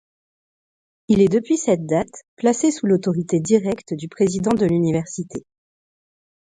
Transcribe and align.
Il 1.09 1.21
est 1.21 1.27
depuis 1.27 1.59
cette 1.59 1.85
date, 1.85 2.21
placé 2.35 2.71
sous 2.71 2.87
l'autorité 2.87 3.39
directe 3.39 3.93
du 3.93 4.07
Président 4.07 4.49
de 4.51 4.65
l'Université. 4.65 5.45